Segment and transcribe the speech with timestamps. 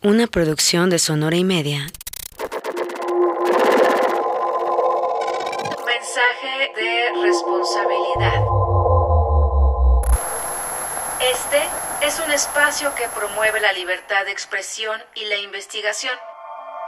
[0.00, 1.88] Una producción de Sonora y Media.
[5.86, 8.44] Mensaje de responsabilidad.
[11.20, 11.60] Este
[12.06, 16.14] es un espacio que promueve la libertad de expresión y la investigación.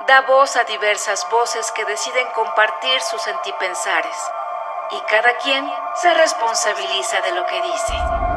[0.07, 4.17] Da voz a diversas voces que deciden compartir sus sentipensares.
[4.93, 5.69] Y cada quien
[6.01, 8.30] se responsabiliza de lo que dice.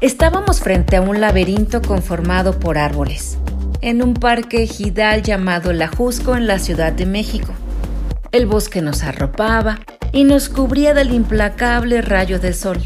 [0.00, 3.36] Estábamos frente a un laberinto conformado por árboles,
[3.80, 7.52] en un parque ejidal llamado La Jusco en la Ciudad de México.
[8.30, 9.80] El bosque nos arropaba
[10.12, 12.78] y nos cubría del implacable rayo del sol.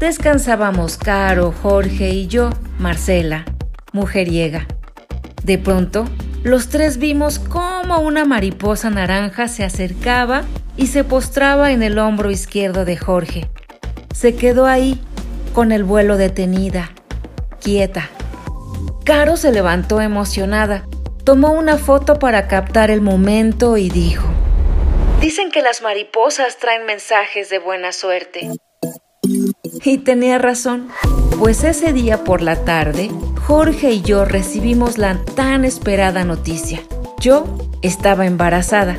[0.00, 3.44] Descansábamos Caro, Jorge y yo, Marcela,
[3.92, 4.66] mujeriega.
[5.44, 6.04] De pronto,
[6.42, 10.42] los tres vimos cómo una mariposa naranja se acercaba
[10.76, 13.48] y se postraba en el hombro izquierdo de Jorge.
[14.12, 15.00] Se quedó ahí,
[15.54, 16.90] con el vuelo detenida,
[17.62, 18.10] quieta.
[19.04, 20.84] Caro se levantó emocionada,
[21.22, 24.26] tomó una foto para captar el momento y dijo,
[25.20, 28.50] Dicen que las mariposas traen mensajes de buena suerte.
[29.84, 30.90] Y tenía razón,
[31.38, 33.10] pues ese día por la tarde,
[33.46, 36.80] Jorge y yo recibimos la tan esperada noticia.
[37.20, 37.46] Yo
[37.80, 38.98] estaba embarazada.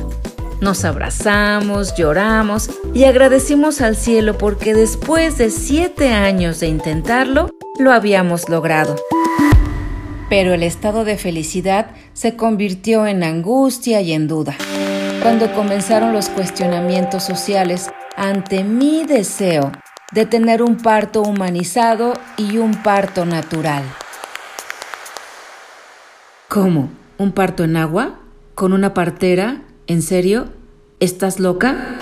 [0.60, 7.92] Nos abrazamos, lloramos y agradecimos al cielo porque después de siete años de intentarlo, lo
[7.92, 8.96] habíamos logrado.
[10.30, 14.56] Pero el estado de felicidad se convirtió en angustia y en duda.
[15.22, 19.72] Cuando comenzaron los cuestionamientos sociales ante mi deseo
[20.12, 23.84] de tener un parto humanizado y un parto natural.
[26.48, 26.88] ¿Cómo?
[27.18, 28.20] ¿Un parto en agua?
[28.54, 29.65] ¿Con una partera?
[29.88, 30.46] ¿En serio?
[30.98, 32.00] ¿Estás loca?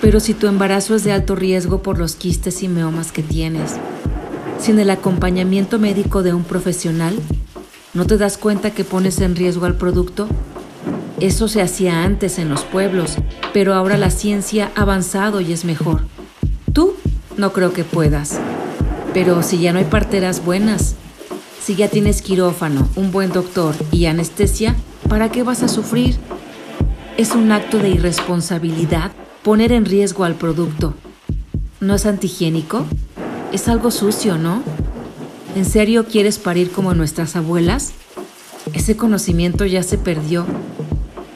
[0.00, 3.74] Pero si tu embarazo es de alto riesgo por los quistes y meomas que tienes,
[4.58, 7.14] sin el acompañamiento médico de un profesional,
[7.92, 10.26] ¿no te das cuenta que pones en riesgo al producto?
[11.20, 13.16] Eso se hacía antes en los pueblos,
[13.52, 16.00] pero ahora la ciencia ha avanzado y es mejor.
[16.72, 16.94] Tú
[17.36, 18.40] no creo que puedas.
[19.12, 20.94] Pero si ya no hay parteras buenas,
[21.60, 24.76] si ya tienes quirófano, un buen doctor y anestesia,
[25.10, 26.16] ¿para qué vas a sufrir?
[27.16, 29.10] Es un acto de irresponsabilidad
[29.42, 30.92] poner en riesgo al producto.
[31.80, 32.84] ¿No es antihigiénico?
[33.52, 34.62] Es algo sucio, ¿no?
[35.54, 37.92] ¿En serio quieres parir como nuestras abuelas?
[38.74, 40.44] Ese conocimiento ya se perdió.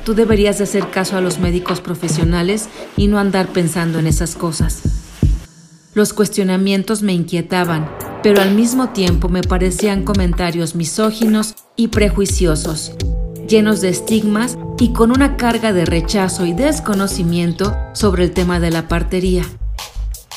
[0.04, 2.68] Tú deberías de hacer caso a los médicos profesionales
[2.98, 4.82] y no andar pensando en esas cosas.
[5.94, 7.90] Los cuestionamientos me inquietaban,
[8.22, 12.92] pero al mismo tiempo me parecían comentarios misóginos y prejuiciosos,
[13.48, 18.70] llenos de estigmas y con una carga de rechazo y desconocimiento sobre el tema de
[18.70, 19.44] la partería.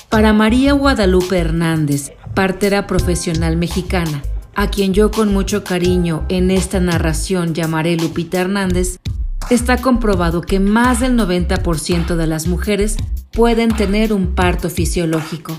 [0.09, 4.21] Para María Guadalupe Hernández, partera profesional mexicana,
[4.53, 8.99] a quien yo con mucho cariño en esta narración llamaré Lupita Hernández,
[9.49, 12.97] está comprobado que más del 90% de las mujeres
[13.31, 15.53] pueden tener un parto fisiológico.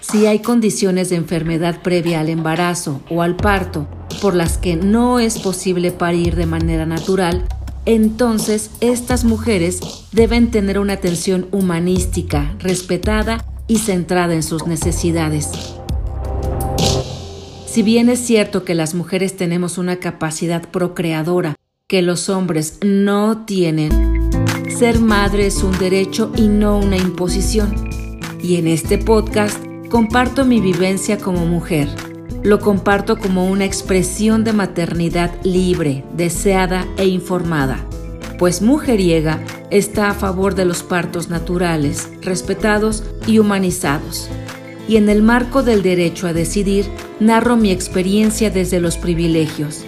[0.00, 3.88] Si hay condiciones de enfermedad previa al embarazo o al parto
[4.20, 7.46] por las que no es posible parir de manera natural,
[7.86, 9.80] entonces estas mujeres
[10.12, 15.50] deben tener una atención humanística, respetada y centrada en sus necesidades.
[17.66, 21.54] Si bien es cierto que las mujeres tenemos una capacidad procreadora
[21.88, 23.90] que los hombres no tienen,
[24.76, 27.74] ser madre es un derecho y no una imposición.
[28.42, 31.88] Y en este podcast comparto mi vivencia como mujer.
[32.46, 37.84] Lo comparto como una expresión de maternidad libre, deseada e informada.
[38.38, 39.42] Pues Mujeriega
[39.72, 44.28] está a favor de los partos naturales, respetados y humanizados.
[44.86, 46.86] Y en el marco del derecho a decidir,
[47.18, 49.84] narro mi experiencia desde los privilegios,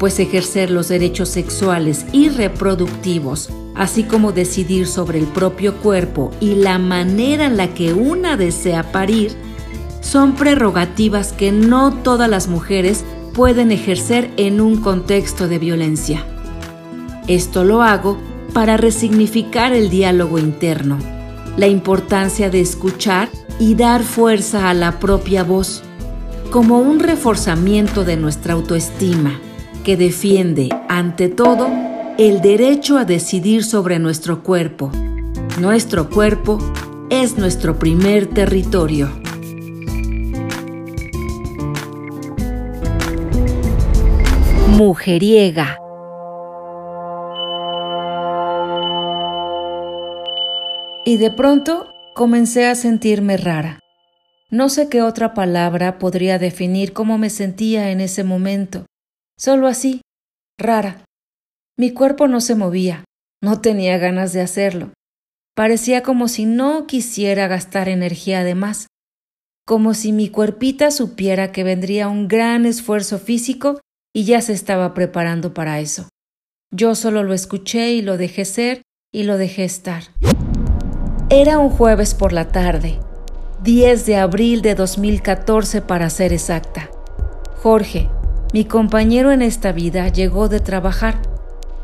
[0.00, 6.56] pues ejercer los derechos sexuales y reproductivos, así como decidir sobre el propio cuerpo y
[6.56, 9.30] la manera en la que una desea parir,
[10.00, 13.04] son prerrogativas que no todas las mujeres
[13.34, 16.24] pueden ejercer en un contexto de violencia.
[17.28, 18.18] Esto lo hago
[18.52, 20.98] para resignificar el diálogo interno,
[21.56, 25.82] la importancia de escuchar y dar fuerza a la propia voz,
[26.50, 29.38] como un reforzamiento de nuestra autoestima
[29.84, 31.68] que defiende, ante todo,
[32.18, 34.90] el derecho a decidir sobre nuestro cuerpo.
[35.60, 36.58] Nuestro cuerpo
[37.08, 39.19] es nuestro primer territorio.
[44.80, 45.76] Mujeriega.
[51.04, 53.78] Y de pronto comencé a sentirme rara.
[54.48, 58.86] No sé qué otra palabra podría definir cómo me sentía en ese momento.
[59.36, 60.00] Solo así,
[60.56, 61.04] rara.
[61.76, 63.04] Mi cuerpo no se movía,
[63.42, 64.94] no tenía ganas de hacerlo.
[65.54, 68.86] Parecía como si no quisiera gastar energía de más,
[69.66, 73.78] como si mi cuerpita supiera que vendría un gran esfuerzo físico
[74.14, 76.08] y ya se estaba preparando para eso.
[76.72, 80.04] Yo solo lo escuché y lo dejé ser y lo dejé estar.
[81.28, 82.98] Era un jueves por la tarde,
[83.62, 86.90] 10 de abril de 2014 para ser exacta.
[87.62, 88.08] Jorge,
[88.52, 91.20] mi compañero en esta vida, llegó de trabajar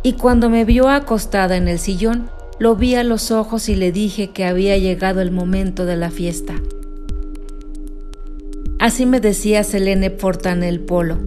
[0.03, 3.93] y cuando me vio acostada en el sillón, lo vi a los ojos y le
[3.93, 6.55] dije que había llegado el momento de la fiesta.
[8.79, 11.19] Así me decía Selene Portanel Polo,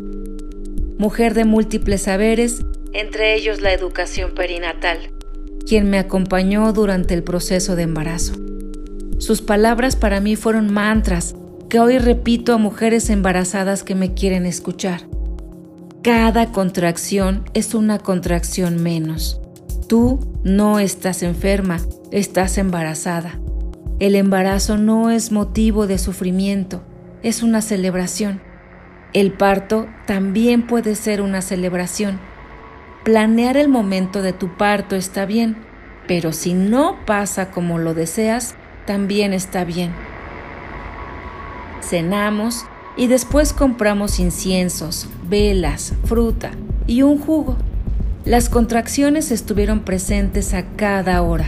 [1.00, 5.14] mujer de múltiples saberes, entre ellos la educación perinatal,
[5.66, 8.34] quien me acompañó durante el proceso de embarazo.
[9.18, 11.36] Sus palabras para mí fueron mantras
[11.70, 15.08] que hoy repito a mujeres embarazadas que me quieren escuchar.
[16.04, 19.40] Cada contracción es una contracción menos.
[19.88, 21.80] Tú no estás enferma,
[22.12, 23.40] estás embarazada.
[24.00, 26.84] El embarazo no es motivo de sufrimiento,
[27.24, 28.49] es una celebración.
[29.14, 32.20] El parto también puede ser una celebración.
[33.04, 35.58] Planear el momento de tu parto está bien,
[36.08, 39.94] pero si no pasa como lo deseas, también está bien.
[41.82, 42.66] Cenamos
[42.98, 46.52] y después compramos inciensos, velas, fruta
[46.86, 47.58] y un jugo.
[48.26, 51.48] Las contracciones estuvieron presentes a cada hora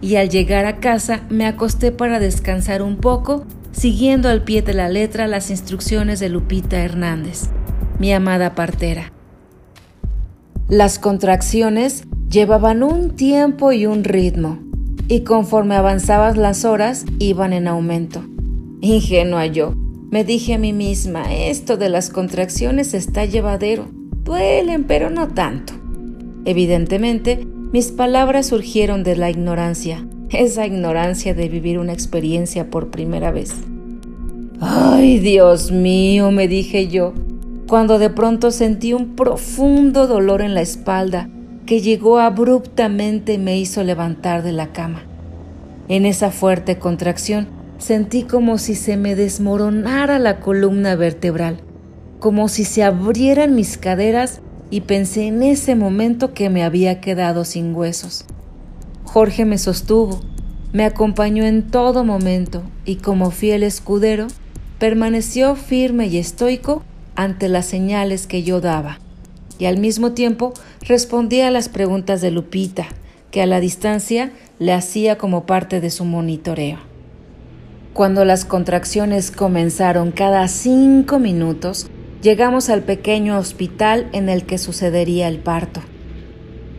[0.00, 4.72] y al llegar a casa me acosté para descansar un poco siguiendo al pie de
[4.72, 7.50] la letra las instrucciones de Lupita Hernández,
[7.98, 9.12] mi amada partera.
[10.68, 14.58] Las contracciones llevaban un tiempo y un ritmo,
[15.08, 18.24] y conforme avanzaban las horas iban en aumento.
[18.80, 19.74] Ingenua yo,
[20.10, 23.88] me dije a mí misma, esto de las contracciones está llevadero,
[24.22, 25.74] duelen pero no tanto.
[26.44, 33.30] Evidentemente, mis palabras surgieron de la ignorancia, esa ignorancia de vivir una experiencia por primera
[33.30, 33.54] vez.
[34.60, 37.12] Ay, Dios mío, me dije yo,
[37.66, 41.28] cuando de pronto sentí un profundo dolor en la espalda
[41.66, 45.02] que llegó abruptamente y me hizo levantar de la cama.
[45.88, 47.48] En esa fuerte contracción
[47.78, 51.58] sentí como si se me desmoronara la columna vertebral,
[52.20, 54.40] como si se abrieran mis caderas
[54.70, 58.24] y pensé en ese momento que me había quedado sin huesos.
[59.14, 60.18] Jorge me sostuvo,
[60.72, 64.26] me acompañó en todo momento y como fiel escudero,
[64.80, 66.82] permaneció firme y estoico
[67.14, 68.98] ante las señales que yo daba,
[69.56, 72.88] y al mismo tiempo respondía a las preguntas de Lupita,
[73.30, 76.78] que a la distancia le hacía como parte de su monitoreo.
[77.92, 81.86] Cuando las contracciones comenzaron cada cinco minutos,
[82.20, 85.82] llegamos al pequeño hospital en el que sucedería el parto.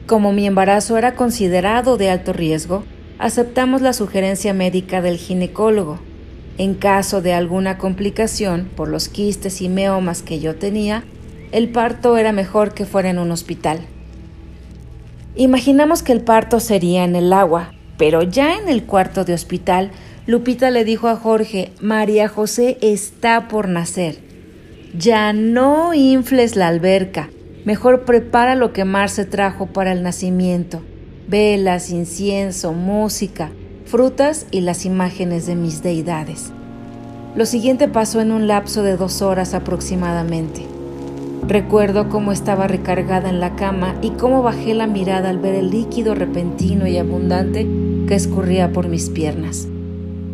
[0.05, 2.83] Como mi embarazo era considerado de alto riesgo,
[3.17, 5.99] aceptamos la sugerencia médica del ginecólogo.
[6.59, 11.03] En caso de alguna complicación por los quistes y meomas que yo tenía,
[11.51, 13.79] el parto era mejor que fuera en un hospital.
[15.35, 19.91] Imaginamos que el parto sería en el agua, pero ya en el cuarto de hospital,
[20.27, 24.19] Lupita le dijo a Jorge, María José está por nacer.
[24.97, 27.29] Ya no infles la alberca,
[27.65, 30.81] Mejor prepara lo que Marce trajo para el nacimiento.
[31.27, 33.49] Velas, incienso, música,
[33.85, 36.53] frutas y las imágenes de mis deidades.
[37.35, 40.61] Lo siguiente pasó en un lapso de dos horas aproximadamente.
[41.47, 45.71] Recuerdo cómo estaba recargada en la cama y cómo bajé la mirada al ver el
[45.71, 47.67] líquido repentino y abundante
[48.07, 49.67] que escurría por mis piernas.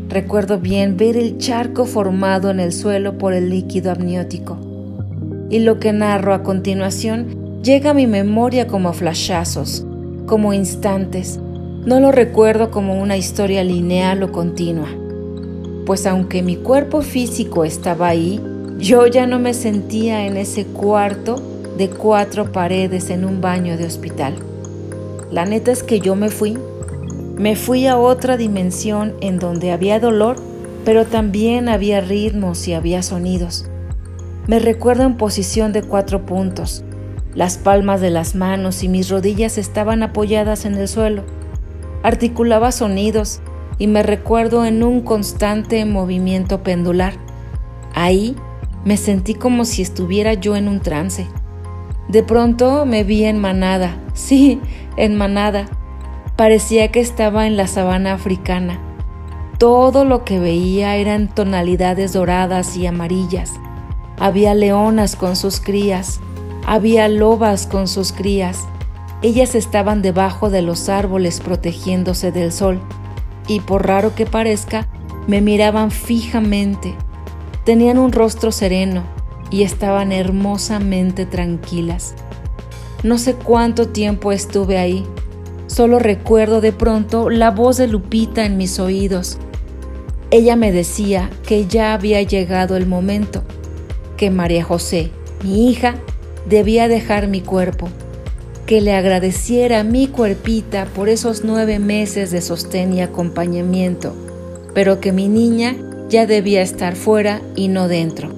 [0.10, 4.71] Recuerdo bien ver el charco formado en el suelo por el líquido amniótico
[5.52, 9.86] y lo que narro a continuación llega a mi memoria como flashazos,
[10.26, 11.40] como instantes.
[11.86, 14.88] No lo recuerdo como una historia lineal o continua,
[15.86, 18.42] pues aunque mi cuerpo físico estaba ahí,
[18.80, 21.42] yo ya no me sentía en ese cuarto
[21.78, 24.36] de cuatro paredes en un baño de hospital.
[25.32, 26.58] La neta es que yo me fui.
[27.36, 30.38] Me fui a otra dimensión en donde había dolor,
[30.86, 33.71] pero también había ritmos y había sonidos.
[34.48, 36.84] Me recuerdo en posición de cuatro puntos.
[37.36, 41.24] Las palmas de las manos y mis rodillas estaban apoyadas en el suelo.
[42.02, 43.40] Articulaba sonidos
[43.78, 47.14] y me recuerdo en un constante movimiento pendular.
[47.94, 48.36] Ahí
[48.84, 51.28] me sentí como si estuviera yo en un trance.
[52.08, 54.60] De pronto me vi en manada, sí,
[54.98, 55.68] en manada.
[56.36, 58.80] Parecía que estaba en la sabana africana.
[59.60, 63.54] Todo lo que veía eran tonalidades doradas y amarillas.
[64.22, 66.20] Había leonas con sus crías,
[66.68, 68.68] había lobas con sus crías.
[69.24, 72.80] Ellas estaban debajo de los árboles protegiéndose del sol
[73.48, 74.88] y por raro que parezca,
[75.26, 76.94] me miraban fijamente.
[77.66, 79.06] Tenían un rostro sereno
[79.50, 82.14] y estaban hermosamente tranquilas.
[83.02, 85.04] No sé cuánto tiempo estuve ahí.
[85.66, 89.40] Solo recuerdo de pronto la voz de Lupita en mis oídos.
[90.30, 93.44] Ella me decía que ya había llegado el momento,
[94.22, 95.10] que María José,
[95.44, 95.96] mi hija,
[96.48, 97.88] debía dejar mi cuerpo,
[98.68, 104.14] que le agradeciera mi cuerpita por esos nueve meses de sostén y acompañamiento,
[104.76, 105.76] pero que mi niña
[106.08, 108.30] ya debía estar fuera y no dentro.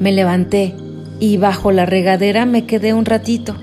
[0.00, 0.74] Me levanté
[1.20, 3.54] y bajo la regadera me quedé un ratito.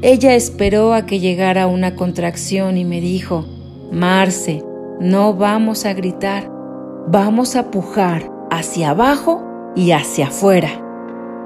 [0.00, 3.44] Ella esperó a que llegara una contracción y me dijo,
[3.92, 4.62] Marce,
[4.98, 6.50] no vamos a gritar,
[7.06, 9.42] vamos a pujar hacia abajo
[9.74, 10.70] y hacia afuera.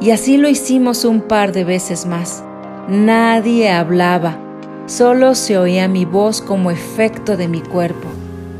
[0.00, 2.42] Y así lo hicimos un par de veces más.
[2.88, 4.38] Nadie hablaba,
[4.86, 8.08] solo se oía mi voz como efecto de mi cuerpo.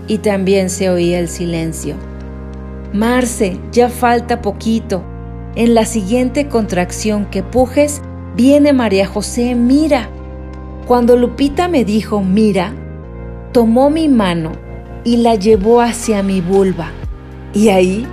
[0.06, 1.94] Y también se oía el silencio.
[2.92, 5.02] Marce, ya falta poquito.
[5.54, 8.02] En la siguiente contracción que pujes,
[8.36, 10.10] viene María José, mira.
[10.86, 12.74] Cuando Lupita me dijo, mira,
[13.52, 14.52] tomó mi mano
[15.04, 16.90] y la llevó hacia mi vulva.
[17.54, 18.06] Y ahí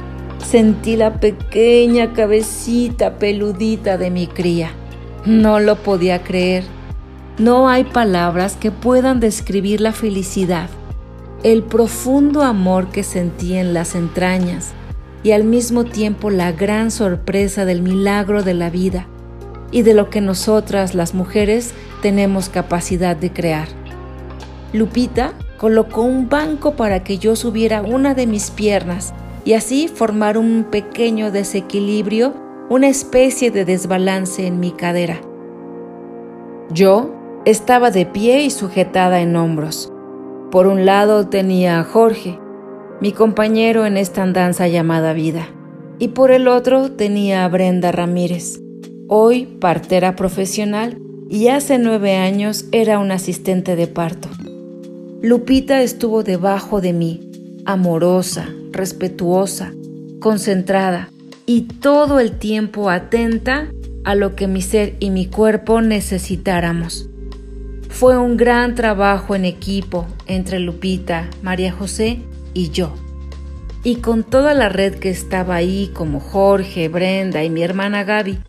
[0.46, 4.72] Sentí la pequeña cabecita peludita de mi cría.
[5.26, 6.64] No lo podía creer.
[7.38, 10.70] No hay palabras que puedan describir la felicidad,
[11.44, 14.74] el profundo amor que sentí en las entrañas
[15.22, 19.08] y al mismo tiempo la gran sorpresa del milagro de la vida
[19.72, 23.68] y de lo que nosotras las mujeres tenemos capacidad de crear.
[24.74, 29.14] Lupita colocó un banco para que yo subiera una de mis piernas
[29.48, 32.34] y así formar un pequeño desequilibrio,
[32.70, 35.22] una especie de desbalance en mi cadera.
[36.70, 39.90] Yo estaba de pie y sujetada en hombros.
[40.52, 42.38] Por un lado tenía a Jorge,
[43.00, 45.48] mi compañero en esta andanza llamada vida,
[45.98, 48.60] y por el otro tenía a Brenda Ramírez,
[49.08, 51.00] hoy partera profesional
[51.30, 54.28] y hace nueve años era un asistente de parto.
[55.22, 57.32] Lupita estuvo debajo de mí,
[57.66, 59.74] amorosa, respetuosa,
[60.20, 61.10] concentrada
[61.46, 63.68] y todo el tiempo atenta
[64.04, 67.10] a lo que mi ser y mi cuerpo necesitáramos.
[67.90, 72.20] Fue un gran trabajo en equipo entre Lupita, María José
[72.54, 72.94] y yo.
[73.84, 78.40] Y con toda la red que estaba ahí, como Jorge, Brenda y mi hermana Gaby,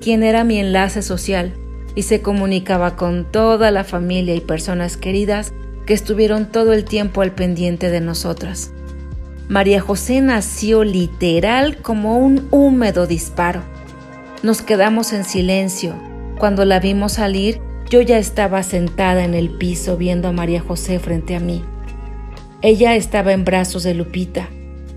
[0.00, 1.52] quien era mi enlace social
[1.94, 5.52] y se comunicaba con toda la familia y personas queridas
[5.86, 8.72] que estuvieron todo el tiempo al pendiente de nosotras.
[9.48, 13.62] María José nació literal como un húmedo disparo.
[14.42, 15.94] Nos quedamos en silencio.
[16.38, 20.98] Cuando la vimos salir, yo ya estaba sentada en el piso viendo a María José
[20.98, 21.62] frente a mí.
[22.62, 24.48] Ella estaba en brazos de Lupita.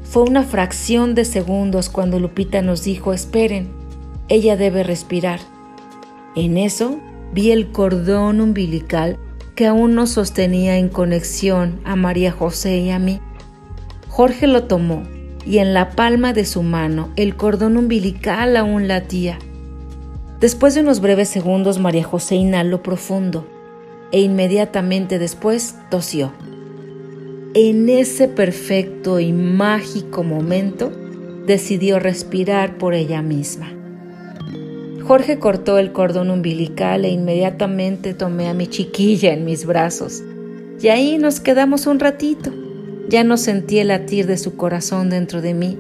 [0.04, 3.70] Fue una fracción de segundos cuando Lupita nos dijo, esperen,
[4.30, 5.40] ella debe respirar.
[6.36, 7.00] En eso
[7.34, 9.18] vi el cordón umbilical
[9.56, 13.20] que aún nos sostenía en conexión a María José y a mí.
[14.16, 15.04] Jorge lo tomó
[15.46, 19.38] y en la palma de su mano el cordón umbilical aún latía.
[20.40, 23.46] Después de unos breves segundos María José inhaló profundo
[24.14, 26.32] e inmediatamente después tosió.
[27.56, 30.94] En ese perfecto y mágico momento
[31.46, 33.74] decidió respirar por ella misma.
[35.04, 40.24] Jorge cortó el cordón umbilical e inmediatamente tomé a mi chiquilla en mis brazos.
[40.82, 42.54] Y ahí nos quedamos un ratito
[43.10, 45.78] ya no sentí el latir de su corazón dentro de mí.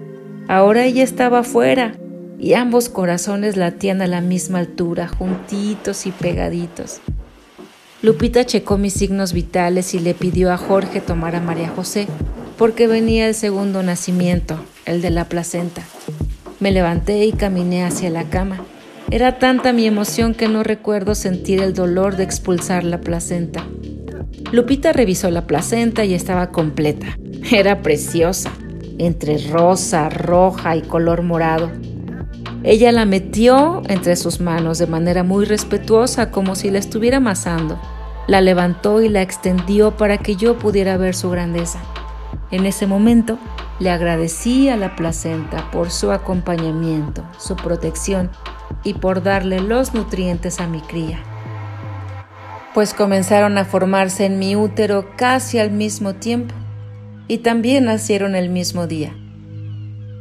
[0.47, 1.95] Ahora ella estaba afuera
[2.39, 7.01] y ambos corazones latían a la misma altura, juntitos y pegaditos.
[8.01, 12.07] Lupita checó mis signos vitales y le pidió a Jorge tomar a María José,
[12.57, 15.81] porque venía el segundo nacimiento, el de la placenta.
[16.59, 18.63] Me levanté y caminé hacia la cama.
[19.11, 23.65] Era tanta mi emoción que no recuerdo sentir el dolor de expulsar la placenta.
[24.51, 27.07] Lupita revisó la placenta y estaba completa.
[27.51, 28.51] Era preciosa,
[28.99, 31.71] entre rosa, roja y color morado.
[32.63, 37.79] Ella la metió entre sus manos de manera muy respetuosa, como si la estuviera amasando.
[38.27, 41.79] La levantó y la extendió para que yo pudiera ver su grandeza.
[42.51, 43.39] En ese momento
[43.79, 48.29] le agradecí a la placenta por su acompañamiento, su protección
[48.83, 51.23] y por darle los nutrientes a mi cría
[52.75, 56.53] pues comenzaron a formarse en mi útero casi al mismo tiempo.
[57.27, 59.15] y también nacieron el mismo día.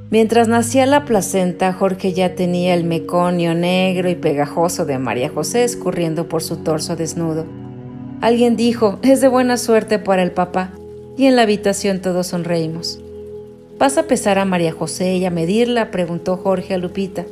[0.08, 5.64] Mientras nacía la placenta, Jorge ya tenía el meconio negro y pegajoso de María José
[5.64, 7.44] escurriendo por su torso desnudo.
[8.22, 10.70] Alguien dijo, es de buena suerte para el papá,
[11.18, 13.00] y en la habitación todos sonreímos.
[13.78, 15.90] ¿Vas a pesar a María José y a medirla?
[15.90, 17.26] preguntó Jorge a Lupita.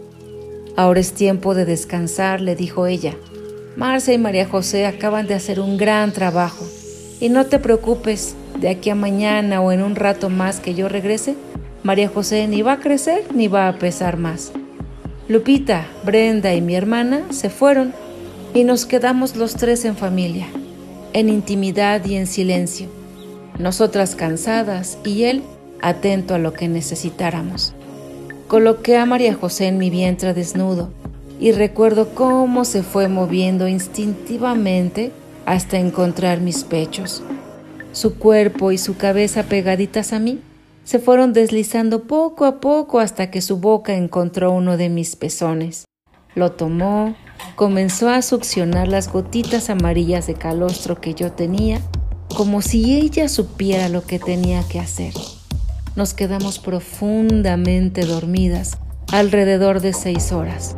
[0.77, 3.15] Ahora es tiempo de descansar, le dijo ella.
[3.77, 6.67] Marcia y María José acaban de hacer un gran trabajo.
[7.21, 10.89] Y no te preocupes, de aquí a mañana o en un rato más que yo
[10.89, 11.37] regrese,
[11.83, 14.53] María José ni va a crecer ni va a pesar más.
[15.29, 17.95] Lupita, Brenda y mi hermana se fueron
[18.53, 20.47] y nos quedamos los tres en familia,
[21.15, 22.89] en intimidad y en silencio,
[23.59, 25.43] nosotras cansadas y él
[25.81, 27.73] atento a lo que necesitáramos.
[28.49, 30.91] Coloqué a María José en mi vientre desnudo
[31.43, 35.11] y recuerdo cómo se fue moviendo instintivamente
[35.45, 37.21] hasta encontrar mis pechos.
[37.91, 40.41] Su cuerpo y su cabeza pegaditas a mí
[40.85, 45.85] se fueron deslizando poco a poco hasta que su boca encontró uno de mis pezones.
[46.37, 47.17] Lo tomó,
[47.57, 51.81] comenzó a succionar las gotitas amarillas de calostro que yo tenía,
[52.37, 55.13] como si ella supiera lo que tenía que hacer.
[55.97, 58.79] Nos quedamos profundamente dormidas,
[59.11, 60.77] alrededor de seis horas,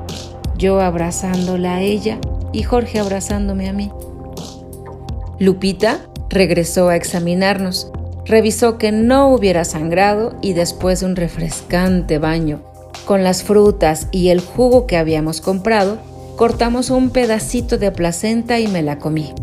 [0.56, 2.18] yo abrazándola a ella
[2.52, 3.90] y Jorge abrazándome a mí.
[5.38, 7.90] Lupita regresó a examinarnos
[8.24, 12.62] revisó que no hubiera sangrado y después de un refrescante baño
[13.04, 15.98] con las frutas y el jugo que habíamos comprado,
[16.36, 19.34] cortamos un pedacito de placenta y me la comí.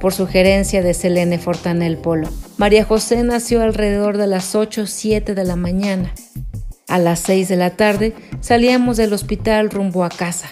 [0.00, 5.34] Por sugerencia de Selene Fortanel Polo, María José nació alrededor de las 8 o 7
[5.34, 6.12] de la mañana.
[6.88, 10.48] A las 6 de la tarde salíamos del hospital rumbo a casa,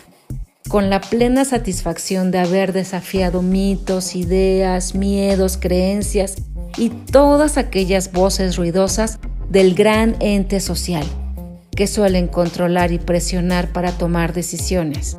[0.69, 6.35] con la plena satisfacción de haber desafiado mitos, ideas, miedos, creencias
[6.77, 11.07] y todas aquellas voces ruidosas del gran ente social
[11.77, 15.19] que suelen controlar y presionar para tomar decisiones,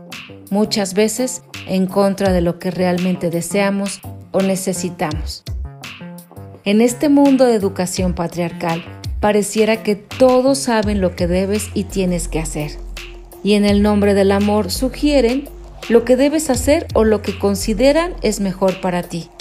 [0.51, 4.01] muchas veces en contra de lo que realmente deseamos
[4.32, 5.45] o necesitamos.
[6.65, 8.84] En este mundo de educación patriarcal,
[9.26, 12.74] pareciera que todos saben lo que debes y tienes que hacer.
[13.44, 15.50] Y en el nombre del amor sugieren
[15.90, 19.32] lo que debes hacer o lo que consideran es mejor para ti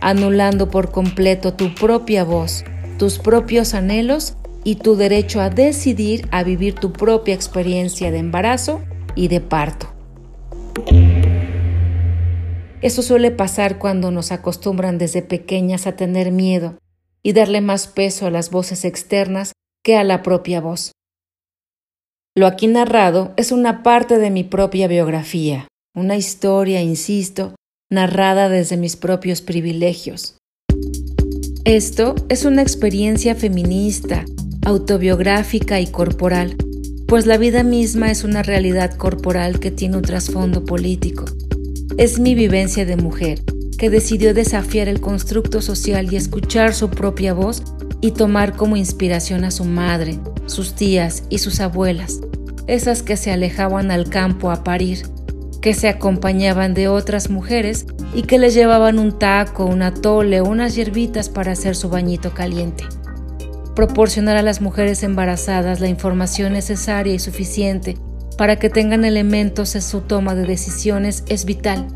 [0.00, 2.64] anulando por completo tu propia voz,
[2.98, 8.80] tus propios anhelos y tu derecho a decidir a vivir tu propia experiencia de embarazo
[9.14, 9.92] y de parto.
[12.82, 16.78] Eso suele pasar cuando nos acostumbran desde pequeñas a tener miedo
[17.22, 19.52] y darle más peso a las voces externas
[19.84, 20.92] que a la propia voz.
[22.36, 27.54] Lo aquí narrado es una parte de mi propia biografía, una historia, insisto,
[27.90, 30.38] narrada desde mis propios privilegios.
[31.64, 34.24] Esto es una experiencia feminista,
[34.64, 36.56] autobiográfica y corporal,
[37.06, 41.24] pues la vida misma es una realidad corporal que tiene un trasfondo político.
[41.98, 43.42] Es mi vivencia de mujer,
[43.80, 47.62] que decidió desafiar el constructo social y escuchar su propia voz
[48.02, 52.20] y tomar como inspiración a su madre, sus tías y sus abuelas,
[52.66, 55.06] esas que se alejaban al campo a parir
[55.60, 60.44] que se acompañaban de otras mujeres y que les llevaban un taco, una tole o
[60.44, 62.84] unas hierbitas para hacer su bañito caliente.
[63.74, 67.96] Proporcionar a las mujeres embarazadas la información necesaria y suficiente
[68.36, 71.86] para que tengan elementos en su toma de decisiones es vital.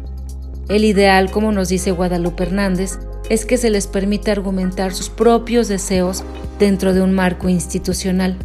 [0.68, 2.98] El ideal, como nos dice Guadalupe Hernández,
[3.29, 6.24] es que se les permita argumentar sus propios deseos
[6.59, 8.37] dentro de un marco institucional.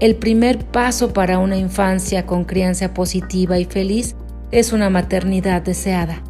[0.00, 4.14] El primer paso para una infancia con crianza positiva y feliz
[4.50, 6.22] es una maternidad deseada,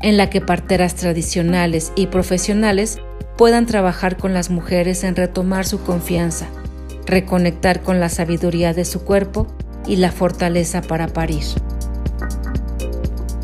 [0.00, 2.98] en la que parteras tradicionales y profesionales
[3.36, 6.46] puedan trabajar con las mujeres en retomar su confianza,
[7.06, 9.46] reconectar con la sabiduría de su cuerpo
[9.86, 11.44] y la fortaleza para parir.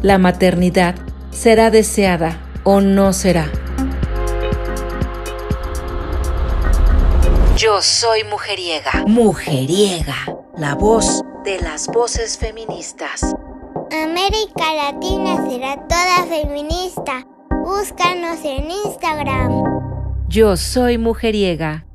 [0.02, 0.94] La maternidad
[1.30, 3.50] será deseada o no será.
[7.56, 9.04] Yo soy mujeriega.
[9.08, 10.14] Mujeriega,
[10.56, 13.34] la voz de las voces feministas.
[13.90, 17.26] América Latina será toda feminista.
[17.50, 19.64] Búscanos en Instagram.
[20.28, 21.87] Yo soy mujeriega.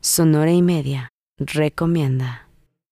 [0.00, 1.08] Sonora y media.
[1.38, 2.49] Recomienda.